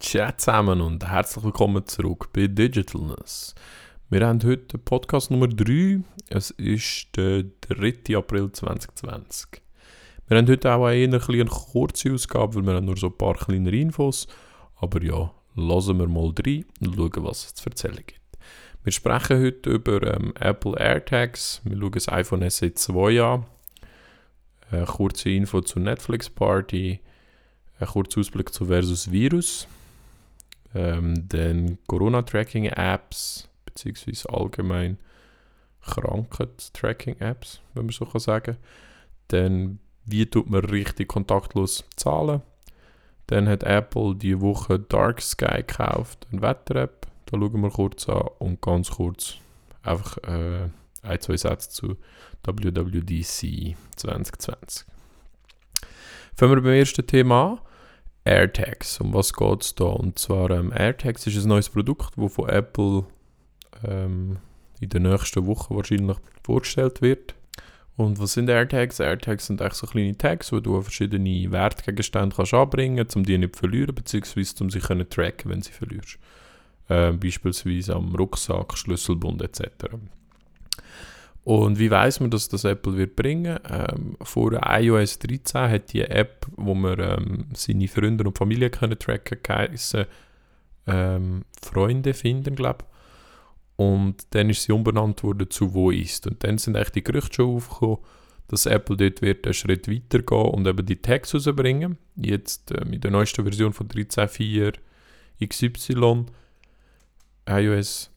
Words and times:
Chat 0.00 0.40
zusammen 0.40 0.80
und 0.80 1.04
herzlich 1.10 1.44
willkommen 1.44 1.84
zurück 1.84 2.28
bei 2.32 2.46
Digitalness. 2.46 3.52
Wir 4.08 4.24
haben 4.24 4.40
heute 4.44 4.78
Podcast 4.78 5.28
Nummer 5.32 5.48
3. 5.48 6.02
Es 6.28 6.52
ist 6.52 7.08
der 7.16 7.42
3. 7.62 8.16
April 8.16 8.52
2020. 8.52 9.60
Wir 10.28 10.38
haben 10.38 10.48
heute 10.48 10.72
auch 10.72 10.86
eine, 10.86 11.20
eine 11.20 11.44
kurze 11.46 12.12
Ausgabe, 12.12 12.54
weil 12.54 12.66
wir 12.66 12.74
haben 12.74 12.86
nur 12.86 12.96
so 12.96 13.08
ein 13.08 13.18
paar 13.18 13.34
kleine 13.34 13.70
Infos. 13.70 14.28
Aber 14.76 15.02
ja, 15.02 15.32
lassen 15.56 15.98
wir 15.98 16.06
mal 16.06 16.32
rein 16.46 16.64
und 16.80 16.94
schauen, 16.94 17.24
was 17.24 17.46
es 17.46 17.54
zu 17.54 17.68
erzählen 17.68 17.96
gibt. 17.96 18.38
Wir 18.84 18.92
sprechen 18.92 19.42
heute 19.42 19.70
über 19.70 20.14
ähm, 20.14 20.32
Apple 20.38 20.78
AirTags. 20.78 21.60
Wir 21.64 21.76
schauen 21.76 21.90
das 21.90 22.08
iPhone 22.08 22.48
SE 22.48 22.72
2 22.72 23.20
an. 23.20 23.46
Eine 24.70 24.84
kurze 24.84 25.30
Info 25.30 25.60
zur 25.60 25.82
Netflix 25.82 26.30
Party. 26.30 27.00
Ein 27.80 27.88
kurzer 27.88 28.20
Ausblick 28.20 28.54
zu 28.54 28.66
Versus 28.66 29.10
Virus 29.10 29.66
ähm, 30.78 31.28
dann 31.28 31.78
Corona-Tracking-Apps, 31.88 33.48
beziehungsweise 33.64 34.30
allgemein 34.30 34.98
Krankheit-Tracking-Apps, 35.82 37.60
wenn 37.74 37.86
man 37.86 37.92
so 37.92 38.04
kann 38.04 38.20
sagen 38.20 38.56
Dann, 39.28 39.80
wie 40.04 40.26
tut 40.26 40.48
man 40.48 40.64
richtig 40.64 41.08
kontaktlos 41.08 41.84
zahlen? 41.96 42.42
Dann 43.26 43.48
hat 43.48 43.64
Apple 43.64 44.14
die 44.14 44.40
Woche 44.40 44.78
Dark 44.78 45.20
Sky 45.20 45.64
gekauft, 45.66 46.26
eine 46.30 46.42
Wetter-App. 46.42 47.06
Da 47.26 47.38
schauen 47.38 47.60
wir 47.60 47.70
kurz 47.70 48.08
an 48.08 48.28
und 48.38 48.62
ganz 48.62 48.90
kurz 48.90 49.34
einfach 49.82 50.16
äh, 50.18 50.68
ein, 51.02 51.20
zwei 51.20 51.36
Sätze 51.36 51.68
zu 51.68 51.96
WWDC 52.44 53.76
2020. 53.96 54.86
Fangen 56.36 56.54
wir 56.54 56.62
beim 56.62 56.72
ersten 56.72 57.06
Thema 57.06 57.52
an. 57.52 57.60
AirTags. 58.28 59.00
Um 59.00 59.14
was 59.14 59.32
geht 59.32 59.62
es 59.62 59.74
da? 59.74 59.84
Und 59.84 60.18
zwar 60.18 60.50
ähm, 60.50 60.72
AirTags 60.72 61.26
ist 61.26 61.36
ein 61.36 61.48
neues 61.48 61.70
Produkt, 61.70 62.12
das 62.16 62.32
von 62.32 62.48
Apple 62.48 63.04
ähm, 63.86 64.38
in 64.80 64.88
den 64.90 65.02
nächsten 65.04 65.46
Wochen 65.46 65.74
wahrscheinlich 65.74 66.16
vorgestellt 66.44 67.00
wird. 67.00 67.34
Und 67.96 68.20
was 68.20 68.34
sind 68.34 68.48
AirTags? 68.48 69.00
AirTags 69.00 69.46
sind 69.46 69.60
eigentlich 69.60 69.74
so 69.74 69.86
kleine 69.86 70.16
Tags, 70.16 70.52
wo 70.52 70.60
du 70.60 70.80
verschiedene 70.80 71.50
Wertgegenstände 71.50 72.36
kannst 72.36 72.54
anbringen 72.54 72.98
kannst, 72.98 73.16
um 73.16 73.24
die 73.24 73.38
nicht 73.38 73.56
zu 73.56 73.60
verlieren, 73.60 73.94
beziehungsweise 73.94 74.62
um 74.62 74.70
sie 74.70 74.80
zu 74.80 75.08
tracken, 75.08 75.50
wenn 75.50 75.62
sie 75.62 75.72
verlierst. 75.72 76.18
Äh, 76.88 77.12
beispielsweise 77.12 77.96
am 77.96 78.14
Rucksack, 78.14 78.76
Schlüsselbund 78.76 79.42
etc. 79.42 79.96
Und 81.48 81.78
wie 81.78 81.90
weiß 81.90 82.20
man, 82.20 82.30
dass 82.30 82.50
das 82.50 82.64
Apple 82.64 82.98
wird 82.98 83.16
bringen? 83.16 83.58
Ähm, 83.66 84.18
vor 84.20 84.52
iOS 84.62 85.18
13 85.18 85.70
hat 85.70 85.94
die 85.94 86.02
App, 86.02 86.46
wo 86.56 86.74
man 86.74 87.00
ähm, 87.00 87.46
seine 87.54 87.88
Freunde 87.88 88.24
und 88.24 88.36
Familie 88.36 88.68
können 88.68 88.98
tracken 88.98 89.38
geheißen, 89.42 90.04
ähm, 90.86 91.46
Freunde 91.62 92.12
finden, 92.12 92.54
glaube 92.54 92.84
Und 93.76 94.26
dann 94.34 94.50
ist 94.50 94.64
sie 94.64 94.72
umbenannt 94.72 95.22
worden 95.22 95.48
zu 95.48 95.72
Wo 95.72 95.90
ist. 95.90 96.26
Und 96.26 96.44
dann 96.44 96.58
sind 96.58 96.76
echt 96.76 96.96
die 96.96 97.02
Gerüchte 97.02 97.36
schon 97.36 97.56
aufgekommen, 97.56 98.04
dass 98.48 98.66
Apple 98.66 98.98
dort 98.98 99.22
wird 99.22 99.46
einen 99.46 99.54
Schritt 99.54 99.88
weiter 99.88 100.20
gehen 100.20 100.50
und 100.50 100.66
eben 100.66 100.84
die 100.84 101.00
Tags 101.00 101.34
rausbringen. 101.34 101.96
Jetzt 102.16 102.72
ähm, 102.72 102.92
in 102.92 103.00
der 103.00 103.10
neuesten 103.10 103.44
Version 103.44 103.72
von 103.72 103.88
13.4 103.88 104.74
XY 105.42 106.26
iOS 107.48 108.10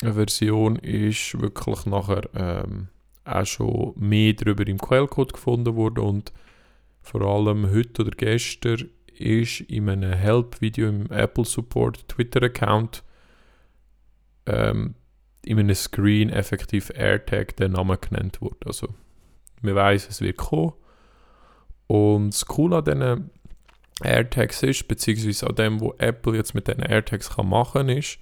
Version 0.00 0.76
ist 0.76 1.40
wirklich 1.40 1.86
nachher 1.86 2.28
ähm, 2.34 2.88
auch 3.24 3.46
schon 3.46 3.92
mehr 3.96 4.32
darüber 4.32 4.66
im 4.66 4.78
Quellcode 4.78 5.32
gefunden 5.32 5.74
worden 5.74 6.04
und 6.04 6.32
vor 7.02 7.22
allem 7.22 7.70
heute 7.70 8.02
oder 8.02 8.12
gestern 8.12 8.88
ist 9.18 9.60
in 9.62 9.88
einem 9.88 10.12
Help-Video 10.12 10.88
im 10.88 11.10
Apple 11.10 11.44
Support 11.44 12.08
Twitter-Account 12.08 13.02
ähm, 14.46 14.94
in 15.44 15.58
einem 15.58 15.74
Screen 15.74 16.30
effektiv 16.30 16.90
AirTag 16.94 17.56
der 17.56 17.68
Name 17.68 17.98
genannt 17.98 18.40
worden. 18.40 18.60
Also 18.66 18.88
man 19.62 19.74
weiß, 19.74 20.08
es 20.08 20.20
wird 20.20 20.36
kommen. 20.36 20.74
Und 21.86 22.34
das 22.34 22.46
Coole 22.46 22.76
an 22.76 22.84
diesen 22.84 23.30
AirTags 24.02 24.62
ist, 24.62 24.86
beziehungsweise 24.86 25.46
an 25.46 25.54
dem, 25.56 25.80
was 25.80 25.98
Apple 25.98 26.36
jetzt 26.36 26.54
mit 26.54 26.68
diesen 26.68 26.82
AirTags 26.82 27.30
kann 27.30 27.48
machen 27.48 27.88
ist, 27.88 28.18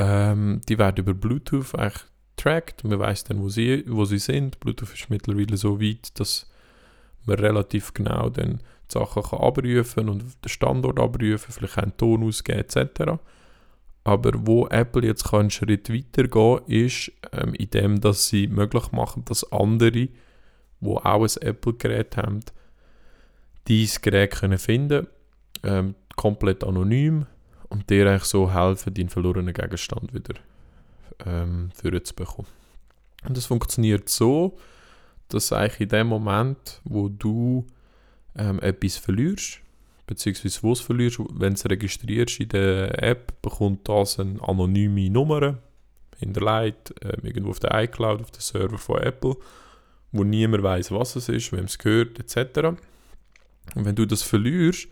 ähm, 0.00 0.62
die 0.68 0.78
werden 0.78 0.96
über 0.96 1.14
Bluetooth 1.14 1.74
eigentlich 1.74 2.04
getrackt. 2.36 2.84
Man 2.84 2.98
weiß 2.98 3.24
dann, 3.24 3.42
wo 3.42 3.48
sie, 3.50 3.84
wo 3.86 4.04
sie 4.06 4.18
sind. 4.18 4.58
Bluetooth 4.60 4.94
ist 4.94 5.10
mittlerweile 5.10 5.56
so 5.56 5.80
weit, 5.80 6.18
dass 6.18 6.50
man 7.26 7.38
relativ 7.38 7.92
genau 7.92 8.30
dann 8.30 8.60
die 8.88 8.92
Sachen 8.94 9.22
kann 9.22 9.40
abrufen 9.40 10.08
und 10.08 10.22
den 10.22 10.48
Standort 10.48 10.98
abrufen, 10.98 11.52
vielleicht 11.52 11.78
einen 11.78 11.96
Ton 11.96 12.24
ausgeben 12.24 12.60
etc. 12.60 13.20
Aber 14.04 14.32
wo 14.34 14.66
Apple 14.68 15.06
jetzt 15.06 15.32
einen 15.34 15.50
Schritt 15.50 15.92
weiter 15.92 16.28
gehen 16.28 16.86
ist, 16.86 17.12
ähm, 17.32 17.52
indem 17.54 18.00
dass 18.00 18.28
sie 18.28 18.46
möglich 18.46 18.90
machen, 18.92 19.24
dass 19.26 19.52
andere, 19.52 19.92
die 19.92 20.10
auch 20.80 21.22
ein 21.22 21.42
Apple-Gerät 21.42 22.16
haben, 22.16 22.40
dieses 23.68 24.00
Gerät 24.00 24.30
können 24.30 24.58
finden 24.58 25.06
ähm, 25.62 25.94
komplett 26.16 26.64
anonym 26.64 27.26
und 27.70 27.88
dir 27.88 28.08
eigentlich 28.08 28.24
so 28.24 28.52
helfen, 28.52 28.92
deinen 28.92 29.08
verlorenen 29.08 29.54
Gegenstand 29.54 30.12
wieder 30.12 30.34
ähm, 31.24 31.70
zu 31.74 32.14
bekommen. 32.14 32.48
Und 33.26 33.36
das 33.36 33.46
funktioniert 33.46 34.08
so, 34.08 34.58
dass 35.28 35.52
eigentlich 35.52 35.80
in 35.80 35.88
dem 35.88 36.06
Moment, 36.08 36.80
wo 36.84 37.08
du 37.08 37.66
ähm, 38.36 38.60
etwas 38.60 38.96
verlierst, 38.96 39.60
beziehungsweise 40.06 40.62
wo 40.62 40.72
es 40.72 40.80
verlierst, 40.80 41.18
wenn 41.18 41.54
du 41.54 41.58
es 41.58 41.70
registrierst 41.70 42.40
in 42.40 42.48
der 42.48 43.02
App, 43.02 43.40
bekommt 43.42 43.88
das 43.88 44.18
eine 44.18 44.42
anonyme 44.42 45.08
Nummer 45.08 45.58
hinterlegt, 46.18 46.92
äh, 47.02 47.16
irgendwo 47.22 47.50
auf 47.50 47.60
der 47.60 47.82
iCloud, 47.82 48.20
auf 48.20 48.30
dem 48.30 48.40
Server 48.40 48.78
von 48.78 48.98
Apple, 48.98 49.36
wo 50.12 50.24
niemand 50.24 50.62
weiß, 50.62 50.90
was 50.90 51.16
es 51.16 51.28
ist, 51.28 51.52
wem 51.52 51.64
es 51.64 51.78
gehört, 51.78 52.18
etc. 52.18 52.76
Und 53.74 53.84
wenn 53.84 53.94
du 53.94 54.06
das 54.06 54.22
verlierst, 54.22 54.88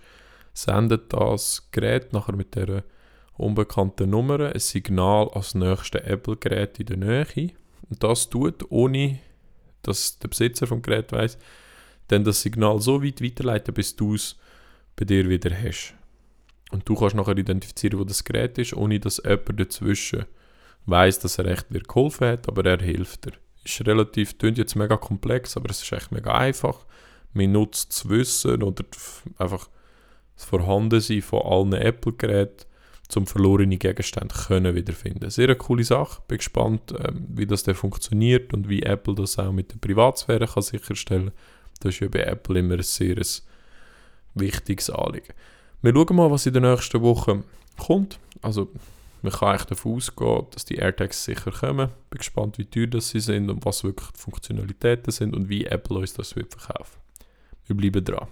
sendet 0.53 1.13
das 1.13 1.69
Gerät 1.71 2.13
nachher 2.13 2.37
mit 2.37 2.55
der 2.55 2.85
unbekannten 3.39 4.11
Nummer 4.11 4.53
ein 4.53 4.59
Signal 4.59 5.29
als 5.31 5.55
nächste 5.55 6.03
Apple-Gerät 6.05 6.81
in 6.81 6.87
der 6.87 6.97
Nähe. 6.97 7.53
Und 7.89 8.03
das 8.03 8.29
tut, 8.29 8.71
ohne 8.71 9.21
dass 9.83 10.19
der 10.19 10.29
Besitzer 10.29 10.67
vom 10.67 10.83
Gerät 10.83 11.13
weiß, 11.13 11.39
dann 12.09 12.25
das 12.25 12.43
Signal 12.43 12.81
so 12.81 13.03
weit 13.03 13.23
weiterleiten, 13.23 13.73
bis 13.75 13.95
du 13.95 14.15
es 14.15 14.37
bei 14.97 15.05
dir 15.05 15.29
wieder 15.29 15.55
hast. 15.57 15.95
Und 16.71 16.89
du 16.89 16.95
kannst 16.95 17.15
nachher 17.15 17.37
identifizieren, 17.37 17.99
wo 17.99 18.05
das 18.05 18.25
Gerät 18.25 18.59
ist, 18.59 18.75
ohne 18.75 19.01
dass 19.01 19.23
jemand 19.25 19.61
dazwischen 19.61 20.27
weiß, 20.87 21.21
dass 21.21 21.39
er 21.39 21.47
echt 21.47 21.73
dir 21.73 21.83
geholfen 21.83 22.29
hat, 22.29 22.49
aber 22.49 22.65
er 22.65 22.83
hilft 22.83 23.27
dir. 23.27 23.33
Ist 23.65 23.87
relativ, 23.87 24.39
klingt 24.39 24.59
jetzt 24.59 24.75
mega 24.75 24.97
komplex, 24.97 25.57
aber 25.57 25.71
es 25.71 25.83
ist 25.83 25.93
echt 25.93 26.13
mega 26.13 26.33
einfach. 26.33 26.87
Man 27.33 27.53
nutzt 27.53 27.91
das 27.91 28.09
Wissen 28.09 28.63
oder 28.63 28.85
einfach 29.37 29.69
das 30.39 30.45
Vorhandensein 30.45 31.21
von 31.21 31.43
allen 31.43 31.73
Apple-Geräten 31.73 32.65
zum 33.09 33.27
verlorenen 33.27 33.79
Gegenstand 33.79 34.33
können 34.33 34.75
wiederfinden. 34.75 35.31
Sehr 35.31 35.47
eine 35.47 35.57
coole 35.57 35.83
Sache. 35.83 36.23
Bin 36.29 36.39
gespannt, 36.39 36.95
ähm, 36.97 37.27
wie 37.31 37.47
das 37.47 37.65
dann 37.65 37.75
funktioniert 37.75 38.55
und 38.55 38.69
wie 38.69 38.83
Apple 38.83 39.15
das 39.15 39.39
auch 39.39 39.51
mit 39.51 39.73
der 39.73 39.79
Privatsphäre 39.79 40.47
kann 40.47 40.63
sicherstellen. 40.63 41.33
Das 41.81 41.95
ist 41.95 42.01
ja 42.01 42.09
bei 42.09 42.21
Apple 42.21 42.61
immer 42.61 42.75
ein 42.75 42.83
sehr 42.83 43.17
wichtiges 44.35 44.91
Anliegen. 44.91 45.33
Wir 45.83 45.93
schauen 45.93 46.17
mal, 46.17 46.31
was 46.31 46.47
in 46.47 46.55
den 46.55 46.65
nächsten 46.65 47.01
Wochen 47.01 47.45
kommt. 47.77 48.21
Also 48.43 48.71
man 49.23 49.33
kann 49.33 49.49
eigentlich 49.49 49.65
davon 49.65 49.97
ausgehen, 49.97 50.47
dass 50.53 50.67
die 50.67 50.77
AirTags 50.77 51.25
sicher 51.25 51.51
kommen. 51.51 51.89
Bin 52.11 52.19
gespannt, 52.19 52.59
wie 52.59 52.67
teuer 52.67 52.87
das 52.87 53.09
sie 53.09 53.21
sind 53.21 53.51
und 53.51 53.65
was 53.65 53.83
wirklich 53.83 54.11
die 54.11 54.21
Funktionalitäten 54.21 55.11
sind 55.13 55.35
und 55.35 55.49
wie 55.49 55.67
Apple 55.67 55.99
uns 55.99 56.13
das 56.13 56.37
wird 56.37 56.55
verkaufen. 56.55 57.01
Wir 57.67 57.77
bleiben 57.77 58.05
dran. 58.05 58.29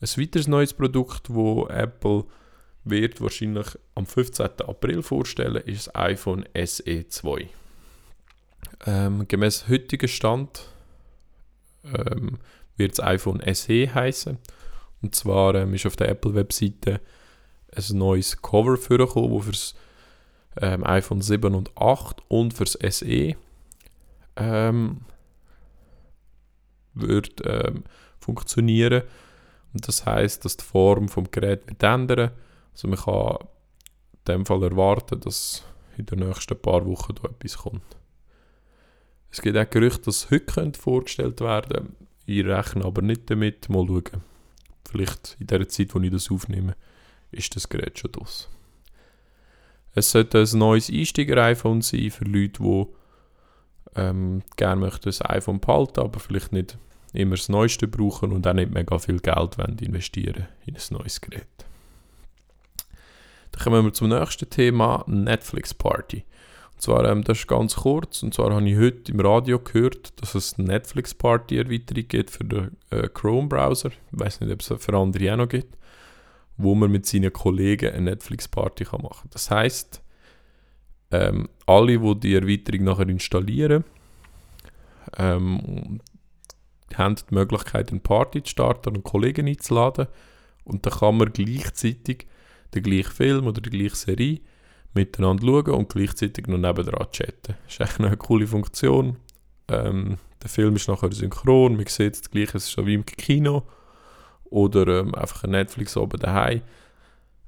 Ein 0.00 0.08
weiteres 0.16 0.46
neues 0.46 0.74
Produkt, 0.74 1.34
wo 1.34 1.66
Apple 1.66 2.24
wird 2.84 3.20
wahrscheinlich 3.20 3.66
am 3.94 4.06
15. 4.06 4.46
April 4.66 5.02
vorstellen, 5.02 5.56
ist 5.56 5.88
das 5.88 5.94
iPhone 5.96 6.44
SE 6.64 7.08
2. 7.08 7.48
Ähm, 8.86 9.26
gemäß 9.26 9.68
heutigen 9.68 10.08
Stand 10.08 10.68
ähm, 11.84 12.38
wird 12.76 12.92
das 12.92 13.04
iPhone 13.04 13.42
SE 13.54 13.92
heißen. 13.92 14.38
Und 15.02 15.14
zwar 15.14 15.54
ähm, 15.56 15.74
ist 15.74 15.86
auf 15.86 15.96
der 15.96 16.08
Apple-Webseite 16.10 17.00
ein 17.74 17.98
neues 17.98 18.40
Cover 18.40 18.76
vorgekommen, 18.76 19.34
das 19.34 19.44
für 19.44 19.50
das 19.50 19.74
ähm, 20.60 20.84
iPhone 20.84 21.22
7 21.22 21.54
und 21.54 21.76
8 21.76 22.22
und 22.28 22.54
für 22.54 22.64
das 22.64 22.78
SE 22.98 23.34
ähm, 24.36 25.00
wird 26.94 27.42
ähm, 27.44 27.84
funktionieren. 28.20 29.02
Und 29.02 29.08
das 29.80 30.06
heißt, 30.06 30.44
dass 30.44 30.56
die 30.56 30.64
Form 30.64 31.08
vom 31.08 31.30
Gerät 31.30 31.66
wird 31.66 31.82
ändern. 31.82 32.30
Also 32.72 32.88
man 32.88 32.98
kann 32.98 33.38
in 34.12 34.24
dem 34.26 34.46
Fall 34.46 34.62
erwarten, 34.62 35.20
dass 35.20 35.64
in 35.96 36.06
den 36.06 36.20
nächsten 36.20 36.60
paar 36.60 36.86
Wochen 36.86 37.14
da 37.14 37.28
etwas 37.28 37.58
kommt. 37.58 37.96
Es 39.30 39.42
gibt 39.42 39.56
auch 39.56 39.68
Gerüchte, 39.68 40.04
dass 40.04 40.30
heute 40.30 40.78
vorgestellt 40.78 41.40
werden 41.40 41.68
könnte. 41.68 42.06
Ich 42.26 42.44
rechne 42.44 42.84
aber 42.84 43.02
nicht 43.02 43.30
damit. 43.30 43.68
Mal 43.68 43.86
schauen. 43.86 44.22
Vielleicht 44.88 45.36
in 45.38 45.46
der 45.48 45.68
Zeit, 45.68 45.94
wo 45.94 46.00
ich 46.00 46.10
das 46.10 46.30
aufnehme, 46.30 46.76
ist 47.30 47.54
das 47.54 47.68
Gerät 47.68 47.98
schon 47.98 48.12
draus. 48.12 48.48
Es 49.94 50.10
sollte 50.10 50.38
ein 50.38 50.58
neues 50.58 50.90
Einsteiger-iPhone 50.90 51.82
sein 51.82 52.10
für 52.10 52.24
Leute, 52.24 52.62
die 52.62 52.86
ähm, 53.96 54.42
gerne 54.56 54.80
möchten 54.80 55.06
das 55.06 55.24
iPhone 55.24 55.60
behalten, 55.60 56.00
aber 56.00 56.20
vielleicht 56.20 56.52
nicht 56.52 56.78
immer 57.12 57.36
das 57.36 57.48
Neueste 57.48 57.88
brauchen 57.88 58.32
und 58.32 58.46
auch 58.46 58.52
nicht 58.52 58.72
mega 58.72 58.98
viel 58.98 59.20
Geld 59.20 59.58
wollen 59.58 59.78
investieren 59.78 60.46
in 60.66 60.76
ein 60.76 60.82
neues 60.90 61.20
Gerät. 61.20 61.46
Dann 63.52 63.62
kommen 63.62 63.84
wir 63.84 63.92
zum 63.92 64.08
nächsten 64.08 64.48
Thema, 64.50 65.04
Netflix 65.06 65.74
Party. 65.74 66.24
Und 66.74 66.82
zwar, 66.82 67.04
ähm, 67.06 67.24
das 67.24 67.38
ist 67.40 67.48
ganz 67.48 67.76
kurz, 67.76 68.22
und 68.22 68.34
zwar 68.34 68.54
habe 68.54 68.68
ich 68.68 68.76
heute 68.76 69.10
im 69.10 69.20
Radio 69.20 69.58
gehört, 69.58 70.20
dass 70.20 70.34
es 70.34 70.58
eine 70.58 70.68
Netflix 70.68 71.12
Party 71.12 71.58
Erweiterung 71.58 72.06
gibt 72.06 72.30
für 72.30 72.44
den 72.44 72.76
äh, 72.90 73.08
Chrome 73.08 73.48
Browser. 73.48 73.90
Ich 74.12 74.20
weiß 74.20 74.40
nicht, 74.40 74.52
ob 74.52 74.60
es 74.60 74.84
für 74.84 74.94
andere 74.94 75.32
auch 75.32 75.36
noch 75.38 75.48
gibt, 75.48 75.76
wo 76.56 76.74
man 76.74 76.90
mit 76.92 77.06
seinen 77.06 77.32
Kollegen 77.32 77.92
eine 77.92 78.10
Netflix 78.10 78.46
Party 78.46 78.84
kann 78.84 79.02
machen 79.02 79.22
kann. 79.22 79.30
Das 79.32 79.50
heißt, 79.50 80.02
ähm, 81.10 81.48
alle, 81.66 81.98
die 81.98 82.20
die 82.20 82.34
Erweiterung 82.34 82.84
nachher 82.84 83.08
installieren, 83.08 83.84
ähm, 85.16 86.00
haben 86.96 87.16
die 87.16 87.34
Möglichkeit, 87.34 87.90
eine 87.90 88.00
Party 88.00 88.42
zu 88.42 88.50
starten 88.50 88.96
und 88.96 89.04
Kollegen 89.04 89.46
einzuladen. 89.46 90.06
Und 90.64 90.86
dann 90.86 90.92
kann 90.92 91.16
man 91.16 91.32
gleichzeitig 91.32 92.26
den 92.74 92.82
gleichen 92.82 93.12
Film 93.12 93.46
oder 93.46 93.60
die 93.60 93.70
gleiche 93.70 93.96
Serie 93.96 94.40
miteinander 94.94 95.46
schauen 95.46 95.74
und 95.74 95.88
gleichzeitig 95.88 96.46
noch 96.46 96.58
nebenan 96.58 97.10
chatten. 97.10 97.54
Das 97.64 97.74
ist 97.74 97.80
echt 97.80 98.00
eine 98.00 98.16
coole 98.16 98.46
Funktion. 98.46 99.16
Ähm, 99.68 100.18
der 100.42 100.50
Film 100.50 100.76
ist 100.76 100.88
nachher 100.88 101.12
synchron, 101.12 101.76
man 101.76 101.86
sieht 101.86 102.18
das 102.18 102.30
Gleiche, 102.30 102.58
es 102.58 102.64
ist 102.64 102.72
so 102.72 102.86
wie 102.86 102.94
im 102.94 103.04
Kino. 103.04 103.64
Oder 104.44 105.00
ähm, 105.00 105.14
einfach 105.14 105.44
ein 105.44 105.50
Netflix 105.50 105.96
oben 105.96 106.20
daheim. 106.20 106.62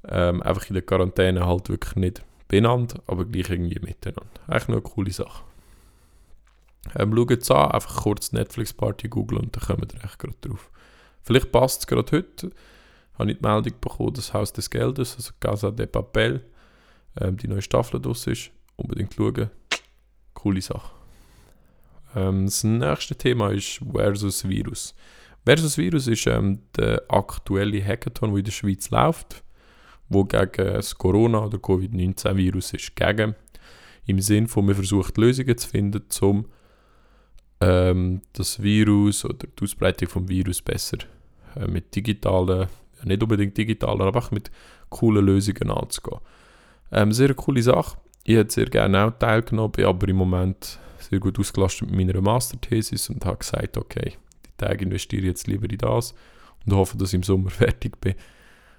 Ähm, 0.07 0.41
einfach 0.43 0.67
in 0.67 0.73
der 0.75 0.83
Quarantäne 0.83 1.45
halt 1.45 1.69
wirklich 1.69 1.95
nicht 1.95 2.23
benannt, 2.47 2.95
aber 3.07 3.25
gleich 3.25 3.49
irgendwie 3.49 3.79
miteinander. 3.79 4.29
Eigentlich 4.47 4.69
eine 4.69 4.81
coole 4.81 5.11
Sache. 5.11 5.43
Ähm, 6.95 7.15
schaut 7.15 7.31
es 7.31 7.51
an, 7.51 7.71
einfach 7.71 8.03
kurz 8.03 8.31
Netflix 8.31 8.73
Party 8.73 9.07
googeln 9.07 9.41
und 9.41 9.55
dann 9.55 9.63
kommen 9.63 9.87
wir 9.91 10.03
echt 10.03 10.19
gerade 10.19 10.35
drauf. 10.41 10.71
Vielleicht 11.21 11.51
passt 11.51 11.81
es 11.81 11.87
gerade 11.87 12.11
heute. 12.11 12.51
Habe 13.17 13.31
ich 13.31 13.37
die 13.37 13.47
Meldung 13.47 13.73
bekommen, 13.79 14.13
das 14.13 14.33
Haus 14.33 14.51
des 14.51 14.69
Geldes, 14.69 15.15
also 15.15 15.31
Casa 15.39 15.69
de 15.69 15.85
Papel, 15.85 16.43
ähm, 17.19 17.37
die 17.37 17.47
neue 17.47 17.61
Staffel 17.61 18.01
draus 18.01 18.25
ist. 18.27 18.51
Unbedingt 18.75 19.15
schauen. 19.15 19.51
Coole 20.33 20.61
Sache. 20.61 20.91
Ähm, 22.15 22.45
das 22.45 22.63
nächste 22.63 23.15
Thema 23.15 23.51
ist 23.51 23.79
Versus 23.91 24.47
Virus. 24.47 24.95
Versus 25.45 25.77
Virus 25.77 26.07
ist 26.07 26.25
ähm, 26.25 26.63
der 26.75 27.03
aktuelle 27.09 27.83
Hackathon, 27.83 28.31
der 28.31 28.39
in 28.39 28.45
der 28.45 28.51
Schweiz 28.51 28.89
läuft 28.89 29.43
wo 30.11 30.25
gegen 30.25 30.51
das 30.51 30.97
Corona- 30.97 31.45
oder 31.45 31.57
Covid-19-Virus 31.57 32.73
ist. 32.73 32.95
Gegen, 32.95 33.33
im 34.05 34.19
Sinne 34.19 34.47
von, 34.47 34.67
wir 34.67 34.75
versuchen 34.75 35.13
Lösungen 35.15 35.57
zu 35.57 35.67
finden, 35.67 36.03
um 36.21 36.45
ähm, 37.61 38.21
das 38.33 38.61
Virus 38.61 39.23
oder 39.23 39.47
die 39.47 39.63
Ausbreitung 39.63 40.25
des 40.25 40.29
Virus 40.29 40.61
besser 40.61 40.97
äh, 41.55 41.67
mit 41.67 41.95
digitalen, 41.95 42.67
nicht 43.03 43.21
unbedingt 43.21 43.57
digitalen, 43.57 44.01
aber 44.01 44.19
auch 44.19 44.31
mit 44.31 44.51
coolen 44.89 45.25
Lösungen 45.25 45.71
anzugehen. 45.71 46.19
Ähm, 46.91 47.11
sehr 47.13 47.33
coole 47.35 47.61
Sache. 47.61 47.97
Ich 48.23 48.35
hätte 48.35 48.53
sehr 48.53 48.65
gerne 48.65 49.05
auch 49.05 49.11
teilgenommen, 49.17 49.71
bin 49.71 49.85
aber 49.85 50.07
im 50.07 50.17
Moment 50.17 50.79
sehr 50.99 51.19
gut 51.19 51.39
ausgelastet 51.39 51.89
mit 51.89 52.07
meiner 52.07 52.21
Masterthesis 52.21 53.09
und 53.09 53.25
habe 53.25 53.37
gesagt, 53.37 53.77
okay, 53.77 54.13
die 54.45 54.57
Tage 54.57 54.85
investiere 54.85 55.21
ich 55.21 55.27
jetzt 55.27 55.47
lieber 55.47 55.69
in 55.69 55.77
das 55.77 56.13
und 56.65 56.73
hoffe, 56.73 56.97
dass 56.97 57.09
ich 57.09 57.15
im 57.15 57.23
Sommer 57.23 57.49
fertig 57.51 57.99
bin, 58.01 58.15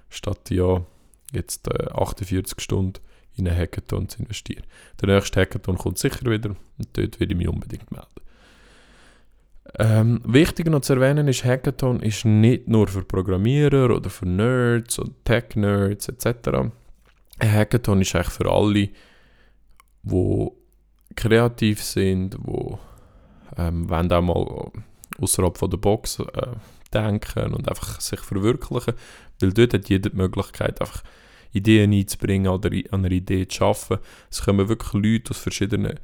statt 0.09 0.49
ja 0.49 0.85
jetzt 1.31 1.67
äh, 1.67 1.87
48 1.91 2.61
Stunden 2.61 3.01
in 3.35 3.47
einen 3.47 3.57
Hackathon 3.57 4.07
zu 4.07 4.19
investieren. 4.19 4.63
Der 5.01 5.09
nächste 5.09 5.41
Hackathon 5.41 5.77
kommt 5.77 5.97
sicher 5.97 6.29
wieder 6.29 6.51
und 6.51 6.87
dort 6.93 7.19
werde 7.19 7.33
ich 7.33 7.37
mich 7.37 7.47
unbedingt 7.47 7.91
melden. 7.91 8.22
Ähm, 9.79 10.21
wichtig 10.23 10.67
noch 10.67 10.81
zu 10.81 10.93
erwähnen 10.93 11.27
ist, 11.27 11.43
Hackathon 11.43 11.99
ist 11.99 12.25
nicht 12.25 12.67
nur 12.67 12.87
für 12.87 13.03
Programmierer 13.03 13.95
oder 13.95 14.09
für 14.09 14.27
Nerds 14.27 14.99
oder 14.99 15.11
Tech-Nerds 15.25 16.09
etc. 16.09 16.49
Ein 17.39 17.51
Hackathon 17.51 18.01
ist 18.01 18.15
eigentlich 18.15 18.29
für 18.29 18.51
alle, 18.51 18.89
die 20.03 20.51
kreativ 21.15 21.81
sind, 21.83 22.35
die 22.35 22.77
ähm, 23.57 23.91
auch 23.91 24.21
mal 24.21 24.71
außerhalb 25.19 25.57
der 25.57 25.77
Box 25.77 26.19
äh, 26.19 26.47
denken 26.93 27.53
und 27.53 27.67
einfach 27.67 27.99
sich 27.99 28.19
verwirklichen, 28.19 28.93
weil 29.39 29.53
dort 29.53 29.73
hat 29.73 29.89
jeder 29.89 30.09
die 30.11 30.17
Möglichkeit, 30.17 30.81
einfach 30.81 31.03
Ideen 31.51 31.93
einzubringen 31.93 32.47
oder 32.47 32.69
an 32.91 33.05
einer 33.05 33.11
Idee 33.11 33.47
zu 33.47 33.65
arbeiten. 33.65 34.03
Es 34.29 34.43
kommen 34.43 34.69
wirklich 34.69 34.93
Leute 34.93 35.31
aus 35.31 35.37
verschiedenen 35.37 35.99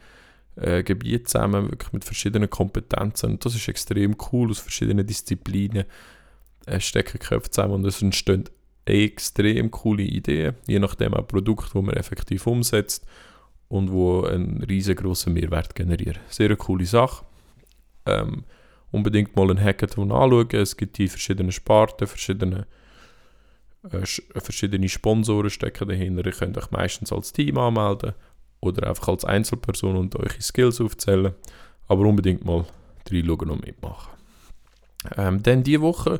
äh, 0.60 0.84
Gebieten 0.84 1.26
zusammen, 1.26 1.72
wirklich 1.72 1.94
mit 1.94 2.04
verschiedenen 2.04 2.50
Kompetenzen. 2.50 3.32
Und 3.32 3.46
das 3.46 3.56
ist 3.56 3.68
extrem 3.68 4.16
cool, 4.32 4.50
aus 4.50 4.60
verschiedenen 4.60 5.06
Disziplinen 5.06 5.86
äh, 6.66 6.80
stecken 6.80 7.20
Köpfe 7.20 7.50
zusammen 7.50 7.76
und 7.76 7.86
es 7.86 8.02
entstehen 8.02 8.46
extrem 8.86 9.72
coole 9.72 10.04
Ideen, 10.04 10.56
je 10.68 10.80
nachdem 10.80 11.14
auch 11.14 11.28
Produkt, 11.28 11.76
wo 11.76 11.82
man 11.82 11.96
effektiv 11.96 12.48
umsetzt 12.48 13.06
und 13.68 13.92
wo 13.92 14.24
einen 14.24 14.64
riesengroßen 14.64 15.32
Mehrwert 15.32 15.76
generieren. 15.76 16.20
Sehr 16.28 16.48
eine 16.48 16.58
coole 16.58 16.86
Sache. 16.86 17.24
Ähm, 18.06 18.44
unbedingt 18.92 19.36
mal 19.36 19.50
einen 19.50 19.64
Hackathon 19.64 20.12
anschauen. 20.12 20.50
Es 20.52 20.76
gibt 20.76 20.98
die 20.98 21.08
verschiedenen 21.08 21.52
Sparten, 21.52 22.08
verschiedene 22.08 22.66
äh, 23.92 24.06
verschiedene 24.42 24.90
Sponsoren 24.90 25.50
stecken 25.50 25.88
dahinter. 25.88 26.26
Ihr 26.26 26.32
könnt 26.32 26.58
euch 26.58 26.72
meistens 26.72 27.14
als 27.14 27.32
Team 27.32 27.58
anmelden 27.58 28.14
oder 28.62 28.88
einfach 28.88 29.08
als 29.10 29.26
Einzelperson 29.26 29.96
und 29.96 30.16
eure 30.16 30.42
Skills 30.42 30.82
aufzählen. 30.82 31.34
Aber 31.88 32.06
unbedingt 32.06 32.46
mal 32.46 32.66
reinschauen 33.10 33.50
und 33.50 33.66
mitmachen. 33.66 34.12
Ähm, 35.18 35.42
dann 35.42 35.64
diese 35.64 35.82
Woche 35.82 36.20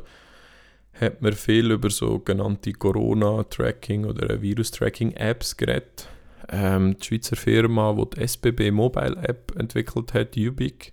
hat 1.00 1.22
man 1.22 1.32
viel 1.32 1.70
über 1.70 1.90
sogenannte 1.90 2.72
Corona-Tracking 2.72 4.04
oder 4.04 4.40
Virus-Tracking-Apps 4.40 5.56
geredet. 5.56 6.08
Ähm, 6.48 6.96
die 6.98 7.04
Schweizer 7.04 7.36
Firma, 7.36 7.92
die 7.92 8.16
die 8.16 8.22
SBB 8.22 8.70
Mobile 8.70 9.16
App 9.22 9.54
entwickelt 9.56 10.14
hat, 10.14 10.36
Ubic, 10.36 10.92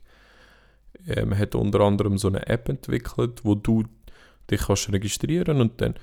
ähm, 1.07 1.37
hat 1.37 1.55
unter 1.55 1.81
anderem 1.81 2.17
so 2.17 2.27
eine 2.27 2.45
App 2.47 2.69
entwickelt, 2.69 3.43
wo 3.43 3.55
du 3.55 3.83
dich 4.51 4.61
kannst 4.61 4.91
registrieren 4.91 5.61
und 5.61 5.81
dann 5.81 5.95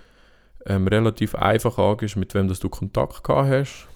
ähm, 0.67 0.88
relativ 0.88 1.35
einfach 1.35 1.79
angehst, 1.79 2.17
mit 2.17 2.35
wem 2.35 2.49
dass 2.49 2.61
du 2.61 2.69
Kontakt 2.69 3.23
gehabt 3.25 3.49
hast. 3.49 3.89